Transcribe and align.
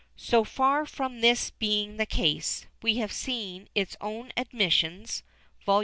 So 0.17 0.43
far 0.43 0.87
from 0.87 1.21
this 1.21 1.51
being 1.51 1.97
the 1.97 2.07
case, 2.07 2.65
we 2.81 2.95
have 2.95 3.11
seen 3.11 3.69
its 3.75 3.95
own 4.01 4.31
admissions 4.35 5.21
(Vol. 5.63 5.79